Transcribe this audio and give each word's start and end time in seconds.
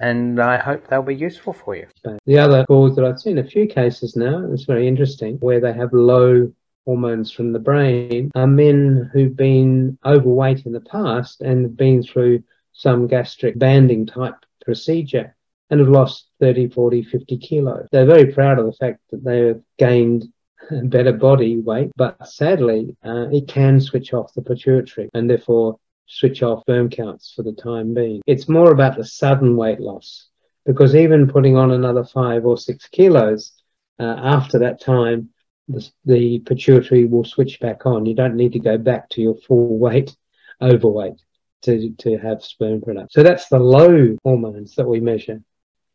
and 0.00 0.40
I 0.40 0.58
hope 0.58 0.88
they'll 0.88 1.02
be 1.02 1.14
useful 1.14 1.52
for 1.52 1.76
you. 1.76 1.86
The 2.26 2.38
other 2.38 2.64
cause 2.66 2.96
that 2.96 3.04
I've 3.04 3.20
seen 3.20 3.38
a 3.38 3.44
few 3.44 3.66
cases 3.66 4.16
now, 4.16 4.46
it's 4.52 4.64
very 4.64 4.86
interesting, 4.86 5.36
where 5.36 5.60
they 5.60 5.72
have 5.72 5.92
low 5.92 6.52
hormones 6.84 7.30
from 7.32 7.52
the 7.52 7.58
brain 7.58 8.30
are 8.34 8.46
men 8.46 9.10
who've 9.12 9.36
been 9.36 9.98
overweight 10.04 10.66
in 10.66 10.72
the 10.72 10.80
past 10.80 11.40
and 11.40 11.76
been 11.76 12.02
through 12.02 12.42
some 12.72 13.06
gastric 13.06 13.58
banding 13.58 14.06
type 14.06 14.36
procedure 14.64 15.34
and 15.70 15.80
have 15.80 15.88
lost 15.88 16.28
30, 16.40 16.68
40, 16.68 17.02
50 17.02 17.38
kilos. 17.38 17.88
They're 17.90 18.06
very 18.06 18.32
proud 18.32 18.58
of 18.58 18.66
the 18.66 18.72
fact 18.72 19.00
that 19.10 19.24
they 19.24 19.40
have 19.48 19.60
gained 19.78 20.26
better 20.84 21.12
body 21.12 21.58
weight, 21.58 21.90
but 21.96 22.28
sadly, 22.28 22.96
uh, 23.04 23.28
it 23.32 23.48
can 23.48 23.80
switch 23.80 24.12
off 24.12 24.32
the 24.34 24.42
pituitary 24.42 25.10
and 25.12 25.28
therefore 25.28 25.78
switch 26.06 26.42
off 26.42 26.60
sperm 26.60 26.88
counts 26.88 27.32
for 27.34 27.42
the 27.42 27.52
time 27.52 27.94
being. 27.94 28.22
It's 28.26 28.48
more 28.48 28.70
about 28.70 28.96
the 28.96 29.04
sudden 29.04 29.56
weight 29.56 29.80
loss 29.80 30.28
because 30.64 30.94
even 30.94 31.28
putting 31.28 31.56
on 31.56 31.70
another 31.70 32.04
five 32.04 32.44
or 32.44 32.58
six 32.58 32.88
kilos 32.88 33.52
uh, 33.98 34.16
after 34.18 34.58
that 34.60 34.80
time, 34.80 35.30
the, 35.68 35.88
the 36.04 36.38
pituitary 36.40 37.06
will 37.06 37.24
switch 37.24 37.60
back 37.60 37.86
on. 37.86 38.06
You 38.06 38.14
don't 38.14 38.36
need 38.36 38.52
to 38.52 38.58
go 38.58 38.78
back 38.78 39.08
to 39.10 39.20
your 39.20 39.34
full 39.34 39.78
weight 39.78 40.16
overweight 40.60 41.20
to, 41.62 41.90
to 41.90 42.18
have 42.18 42.42
sperm 42.42 42.80
production. 42.80 43.10
So 43.10 43.22
that's 43.22 43.48
the 43.48 43.58
low 43.58 44.16
hormones 44.22 44.74
that 44.76 44.86
we 44.86 45.00
measure. 45.00 45.42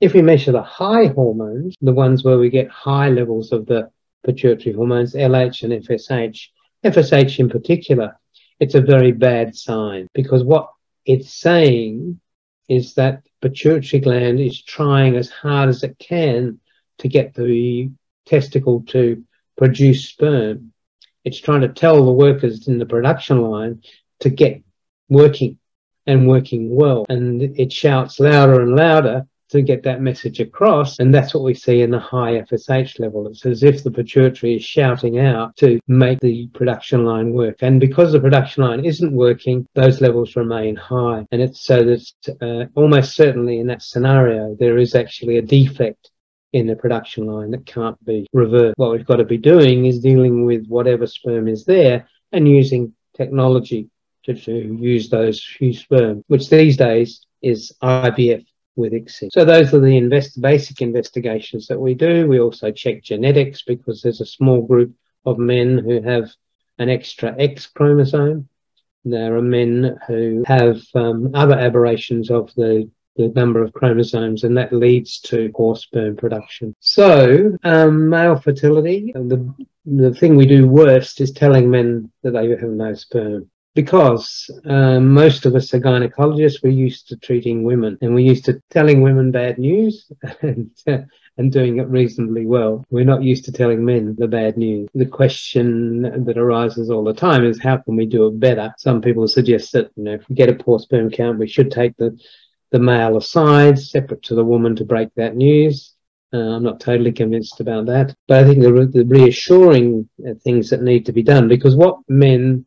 If 0.00 0.12
we 0.12 0.22
measure 0.22 0.52
the 0.52 0.62
high 0.62 1.06
hormones, 1.06 1.74
the 1.80 1.92
ones 1.92 2.22
where 2.22 2.38
we 2.38 2.50
get 2.50 2.68
high 2.68 3.08
levels 3.08 3.52
of 3.52 3.66
the 3.66 3.90
pituitary 4.24 4.74
hormones, 4.74 5.14
LH 5.14 5.62
and 5.62 5.84
FSH, 5.84 6.48
FSH 6.84 7.38
in 7.38 7.48
particular, 7.48 8.18
it's 8.60 8.74
a 8.74 8.80
very 8.80 9.12
bad 9.12 9.56
sign 9.56 10.08
because 10.14 10.42
what 10.42 10.70
it's 11.04 11.32
saying 11.32 12.20
is 12.68 12.94
that 12.94 13.22
pituitary 13.40 14.00
gland 14.00 14.40
is 14.40 14.62
trying 14.62 15.16
as 15.16 15.30
hard 15.30 15.68
as 15.68 15.82
it 15.82 15.98
can 15.98 16.58
to 16.98 17.08
get 17.08 17.34
the 17.34 17.90
testicle 18.24 18.82
to 18.88 19.24
produce 19.56 20.08
sperm. 20.08 20.72
It's 21.24 21.38
trying 21.38 21.60
to 21.62 21.68
tell 21.68 22.04
the 22.04 22.12
workers 22.12 22.68
in 22.68 22.78
the 22.78 22.86
production 22.86 23.40
line 23.42 23.82
to 24.20 24.30
get 24.30 24.62
working 25.08 25.58
and 26.06 26.28
working 26.28 26.74
well. 26.74 27.04
And 27.08 27.42
it 27.42 27.72
shouts 27.72 28.18
louder 28.20 28.60
and 28.60 28.74
louder 28.76 29.26
to 29.50 29.62
get 29.62 29.82
that 29.84 30.00
message 30.00 30.40
across. 30.40 30.98
And 30.98 31.14
that's 31.14 31.34
what 31.34 31.44
we 31.44 31.54
see 31.54 31.82
in 31.82 31.90
the 31.90 31.98
high 31.98 32.40
FSH 32.42 32.98
level. 32.98 33.26
It's 33.28 33.46
as 33.46 33.62
if 33.62 33.82
the 33.82 33.90
pituitary 33.90 34.56
is 34.56 34.64
shouting 34.64 35.18
out 35.18 35.56
to 35.56 35.80
make 35.86 36.20
the 36.20 36.48
production 36.48 37.04
line 37.04 37.32
work. 37.32 37.56
And 37.60 37.80
because 37.80 38.12
the 38.12 38.20
production 38.20 38.64
line 38.64 38.84
isn't 38.84 39.12
working, 39.12 39.66
those 39.74 40.00
levels 40.00 40.36
remain 40.36 40.76
high. 40.76 41.26
And 41.30 41.40
it's 41.40 41.64
so 41.64 41.84
that 41.84 42.36
uh, 42.40 42.66
almost 42.74 43.14
certainly 43.14 43.60
in 43.60 43.66
that 43.68 43.82
scenario, 43.82 44.56
there 44.58 44.78
is 44.78 44.94
actually 44.94 45.38
a 45.38 45.42
defect 45.42 46.10
in 46.52 46.66
the 46.66 46.76
production 46.76 47.26
line 47.26 47.50
that 47.50 47.66
can't 47.66 48.02
be 48.04 48.26
reversed. 48.32 48.78
What 48.78 48.92
we've 48.92 49.06
got 49.06 49.16
to 49.16 49.24
be 49.24 49.38
doing 49.38 49.84
is 49.84 50.00
dealing 50.00 50.46
with 50.46 50.66
whatever 50.66 51.06
sperm 51.06 51.48
is 51.48 51.64
there 51.64 52.08
and 52.32 52.48
using 52.48 52.94
technology 53.16 53.90
to, 54.24 54.34
to 54.34 54.52
use 54.52 55.08
those 55.08 55.42
few 55.42 55.72
sperm, 55.72 56.24
which 56.26 56.48
these 56.48 56.76
days 56.76 57.26
is 57.42 57.72
IVF 57.82 58.44
with 58.76 58.92
ICSI. 58.92 59.30
So 59.32 59.44
those 59.44 59.72
are 59.74 59.80
the 59.80 59.96
invest- 59.96 60.40
basic 60.40 60.82
investigations 60.82 61.66
that 61.66 61.80
we 61.80 61.94
do. 61.94 62.28
We 62.28 62.40
also 62.40 62.70
check 62.70 63.02
genetics 63.02 63.62
because 63.62 64.02
there's 64.02 64.20
a 64.20 64.26
small 64.26 64.62
group 64.62 64.94
of 65.24 65.38
men 65.38 65.78
who 65.78 66.00
have 66.02 66.30
an 66.78 66.88
extra 66.88 67.34
X 67.38 67.66
chromosome. 67.66 68.48
There 69.04 69.36
are 69.36 69.42
men 69.42 69.98
who 70.06 70.44
have 70.46 70.80
um, 70.94 71.30
other 71.34 71.58
aberrations 71.58 72.30
of 72.30 72.52
the, 72.54 72.90
the 73.16 73.28
number 73.28 73.62
of 73.62 73.72
chromosomes, 73.72 74.44
and 74.44 74.56
that 74.56 74.72
leads 74.72 75.20
to 75.20 75.50
poor 75.54 75.76
sperm 75.76 76.16
production. 76.16 76.74
So, 76.80 77.56
um, 77.62 78.08
male 78.08 78.38
fertility, 78.38 79.12
the, 79.14 79.54
the 79.84 80.12
thing 80.12 80.36
we 80.36 80.46
do 80.46 80.66
worst 80.66 81.20
is 81.20 81.30
telling 81.30 81.70
men 81.70 82.10
that 82.22 82.32
they 82.32 82.48
have 82.48 82.62
no 82.62 82.94
sperm 82.94 83.48
because 83.76 84.50
um, 84.64 85.12
most 85.12 85.44
of 85.44 85.54
us 85.54 85.72
are 85.74 85.78
gynecologists, 85.78 86.62
we're 86.62 86.70
used 86.70 87.06
to 87.08 87.16
treating 87.16 87.62
women 87.62 87.98
and 88.00 88.14
we're 88.14 88.26
used 88.26 88.46
to 88.46 88.58
telling 88.70 89.02
women 89.02 89.30
bad 89.30 89.58
news 89.58 90.10
and, 90.40 90.70
uh, 90.86 91.00
and 91.36 91.52
doing 91.52 91.78
it 91.78 91.86
reasonably 91.88 92.46
well. 92.46 92.82
We're 92.88 93.04
not 93.04 93.22
used 93.22 93.44
to 93.44 93.52
telling 93.52 93.84
men 93.84 94.16
the 94.18 94.28
bad 94.28 94.56
news. 94.56 94.88
The 94.94 95.04
question 95.04 96.24
that 96.24 96.38
arises 96.38 96.90
all 96.90 97.04
the 97.04 97.12
time 97.12 97.44
is 97.44 97.60
how 97.60 97.76
can 97.76 97.96
we 97.96 98.06
do 98.06 98.26
it 98.28 98.40
better? 98.40 98.72
Some 98.78 99.02
people 99.02 99.28
suggest 99.28 99.72
that, 99.72 99.90
you 99.94 100.04
know, 100.04 100.14
if 100.14 100.26
we 100.26 100.34
get 100.34 100.48
a 100.48 100.54
poor 100.54 100.78
sperm 100.78 101.10
count, 101.10 101.38
we 101.38 101.46
should 101.46 101.70
take 101.70 101.94
the, 101.98 102.18
the 102.70 102.78
male 102.78 103.18
aside, 103.18 103.78
separate 103.78 104.22
to 104.22 104.34
the 104.34 104.44
woman 104.44 104.74
to 104.76 104.86
break 104.86 105.10
that 105.16 105.36
news. 105.36 105.92
Uh, 106.32 106.38
I'm 106.38 106.62
not 106.62 106.80
totally 106.80 107.12
convinced 107.12 107.60
about 107.60 107.84
that, 107.86 108.14
but 108.26 108.42
I 108.42 108.48
think 108.48 108.62
the, 108.62 108.90
the 108.90 109.04
reassuring 109.04 110.08
uh, 110.26 110.32
things 110.42 110.70
that 110.70 110.82
need 110.82 111.04
to 111.06 111.12
be 111.12 111.22
done 111.22 111.46
because 111.46 111.76
what 111.76 111.98
men 112.08 112.64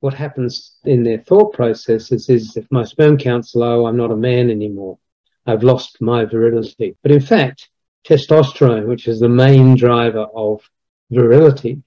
what 0.00 0.14
happens 0.14 0.76
in 0.84 1.02
their 1.02 1.18
thought 1.18 1.52
processes 1.52 2.28
is 2.28 2.56
if 2.56 2.66
my 2.70 2.84
sperm 2.84 3.18
count's 3.18 3.54
low, 3.54 3.86
I'm 3.86 3.96
not 3.96 4.12
a 4.12 4.16
man 4.16 4.50
anymore. 4.50 4.98
I've 5.46 5.64
lost 5.64 6.00
my 6.00 6.24
virility. 6.24 6.96
But 7.02 7.12
in 7.12 7.20
fact, 7.20 7.68
testosterone, 8.06 8.86
which 8.86 9.08
is 9.08 9.18
the 9.18 9.28
main 9.28 9.76
driver 9.76 10.26
of 10.34 10.62
virility, 11.10 11.82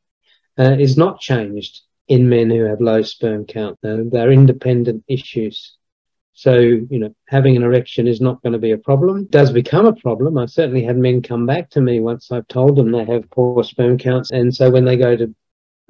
uh, 0.60 0.76
is 0.80 0.98
not 0.98 1.20
changed 1.20 1.82
in 2.08 2.28
men 2.28 2.50
who 2.50 2.64
have 2.64 2.82
low 2.82 3.02
sperm 3.02 3.46
count. 3.46 3.80
Uh, 3.84 3.98
they're 4.12 4.32
independent 4.32 5.04
issues. 5.08 5.78
So, 6.34 6.58
you 6.58 7.00
know, 7.00 7.16
having 7.28 7.56
an 7.56 7.64
erection 7.64 8.08
is 8.08 8.20
not 8.20 8.42
going 8.42 8.54
to 8.54 8.60
be 8.60 8.72
a 8.72 8.78
problem. 8.78 9.20
It 9.20 9.32
does 9.32 9.52
become 9.52 9.86
a 9.86 9.94
problem. 9.94 10.38
I've 10.38 10.50
certainly 10.50 10.84
had 10.84 10.98
men 10.98 11.22
come 11.22 11.46
back 11.46 11.70
to 11.72 11.82
me 11.82 12.00
once 12.00 12.32
I've 12.32 12.48
told 12.48 12.76
them 12.76 12.92
they 12.92 13.06
have 13.06 13.30
poor 13.30 13.64
sperm 13.64 13.98
counts. 13.98 14.32
And 14.32 14.54
so 14.54 14.70
when 14.70 14.86
they 14.86 14.98
go 14.98 15.16
to 15.16 15.34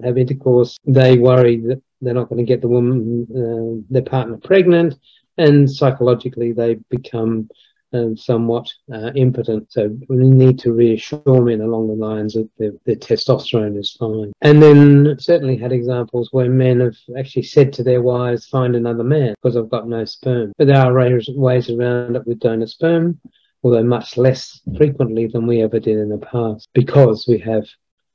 have 0.04 0.18
intercourse, 0.18 0.78
they 0.86 1.18
worry 1.18 1.58
that 1.62 1.82
they're 2.02 2.14
not 2.14 2.30
going 2.30 2.44
to 2.44 2.52
get 2.52 2.62
the 2.62 2.68
woman, 2.68 3.28
uh, 3.32 3.84
their 3.90 4.02
partner 4.02 4.38
pregnant, 4.38 4.96
and 5.38 5.70
psychologically 5.70 6.52
they 6.52 6.76
become 6.90 7.50
um, 7.94 8.16
somewhat 8.16 8.72
uh, 8.94 9.12
impotent. 9.16 9.72
So 9.72 9.96
we 10.08 10.30
need 10.30 10.60
to 10.60 10.74
reassure 10.74 11.42
men 11.42 11.62
along 11.62 11.88
the 11.88 12.06
lines 12.06 12.34
that 12.34 12.50
their, 12.58 12.72
their, 12.86 12.96
testosterone 12.96 13.78
is 13.78 13.92
fine. 13.92 14.32
And 14.42 14.62
then 14.62 15.18
certainly 15.20 15.58
had 15.58 15.72
examples 15.72 16.30
where 16.32 16.50
men 16.50 16.80
have 16.80 16.96
actually 17.18 17.44
said 17.44 17.74
to 17.74 17.84
their 17.84 18.02
wives, 18.02 18.48
find 18.48 18.76
another 18.76 19.04
man 19.04 19.36
because 19.42 19.58
I've 19.58 19.70
got 19.70 19.88
no 19.88 20.06
sperm. 20.06 20.54
But 20.58 20.68
there 20.68 20.78
are 20.78 20.94
ways 20.94 21.70
around 21.70 22.16
it 22.16 22.26
with 22.26 22.40
donor 22.40 22.68
sperm, 22.68 23.20
although 23.64 23.84
much 23.84 24.18
less 24.18 24.62
frequently 24.78 25.28
than 25.28 25.46
we 25.46 25.62
ever 25.62 25.80
did 25.80 25.98
in 25.98 26.10
the 26.10 26.18
past 26.18 26.70
because 26.74 27.26
we 27.28 27.40
have 27.40 27.66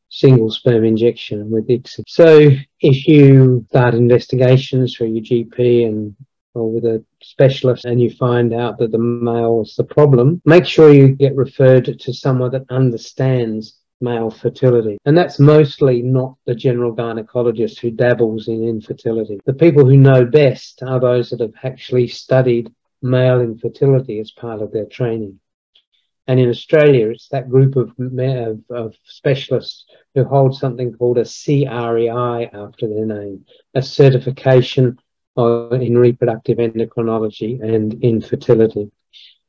single 0.08 0.50
sperm 0.50 0.85
injection 0.85 1.50
with 1.50 1.69
ICSI. 1.69 2.03
So 2.06 2.50
if 2.81 3.06
you 3.08 3.64
start 3.69 3.94
investigations 3.94 4.97
through 4.97 5.08
your 5.08 5.25
GP 5.25 5.87
and 5.87 6.17
or 6.55 6.73
with 6.73 6.85
a 6.85 7.05
specialist 7.23 7.85
and 7.85 8.00
you 8.00 8.11
find 8.11 8.55
out 8.55 8.79
that 8.79 8.91
the 8.91 8.99
male 8.99 9.61
is 9.62 9.75
the 9.76 9.85
problem, 9.85 10.41
make 10.47 10.64
sure 10.64 10.93
you 10.93 11.08
get 11.08 11.37
referred 11.37 11.99
to 11.99 12.12
someone 12.14 12.50
that 12.50 12.64
understands 12.70 13.79
male 14.00 14.31
fertility. 14.31 14.99
And 15.05 15.17
that's 15.17 15.38
mostly 15.38 16.03
not 16.03 16.37
the 16.47 16.55
general 16.55 16.94
gynecologist 16.94 17.79
who 17.79 17.91
dabbles 17.91 18.49
in 18.49 18.64
infertility. 18.64 19.38
The 19.44 19.55
people 19.55 19.85
who 19.85 19.97
know 19.97 20.25
best 20.25 20.82
are 20.82 21.00
those 21.00 21.31
that 21.31 21.41
have 21.41 21.55
actually 21.62 22.09
studied 22.09 22.73
male 23.02 23.41
infertility 23.41 24.19
as 24.20 24.31
part 24.31 24.62
of 24.62 24.73
their 24.73 24.87
training. 24.87 25.38
And 26.28 26.40
in 26.40 26.49
Australia, 26.49 27.11
it's 27.11 27.28
that 27.28 27.49
group 27.49 27.76
of, 27.76 27.93
of, 27.99 28.61
of 28.70 28.94
specialists 29.05 29.84
who 30.14 30.25
hold 30.25 30.56
something 30.56 30.93
called 30.93 31.19
a 31.19 31.25
CREI 31.25 32.50
after 32.52 32.88
their 32.88 33.06
name, 33.06 33.44
a 33.75 33.82
certification 33.82 34.99
in 35.37 35.99
reproductive 35.99 36.58
endocrinology 36.58 37.62
and 37.62 38.02
infertility, 38.02 38.90